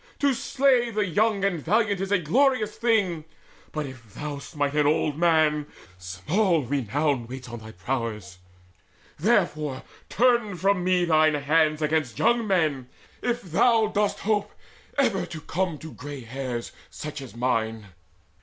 To 0.17 0.33
slay 0.33 0.89
The 0.89 1.05
young 1.05 1.45
and 1.45 1.59
valiant 1.63 2.01
is 2.01 2.11
a 2.11 2.17
glorious 2.17 2.75
thing; 2.75 3.23
But 3.71 3.85
if 3.85 4.15
thou 4.15 4.39
smite 4.39 4.73
an 4.75 4.87
old 4.87 5.15
man, 5.15 5.67
small 5.99 6.63
renown 6.63 7.27
Waits 7.27 7.49
on 7.49 7.59
thy 7.59 7.73
prowess. 7.73 8.39
Therefore 9.19 9.83
turn 10.09 10.55
from 10.55 10.83
me 10.83 11.05
Thine 11.05 11.35
hands 11.35 11.83
against 11.83 12.17
young 12.17 12.47
men, 12.47 12.89
if 13.21 13.43
thou 13.43 13.89
dost 13.93 14.21
hope 14.21 14.51
Ever 14.97 15.27
to 15.27 15.39
come 15.39 15.77
to 15.77 15.93
grey 15.93 16.21
hairs 16.21 16.71
such 16.89 17.21
as 17.21 17.35
mine." 17.35 17.89